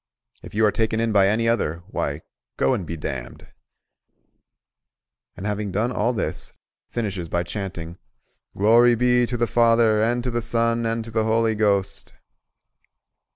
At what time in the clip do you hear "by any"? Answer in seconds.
1.11-1.47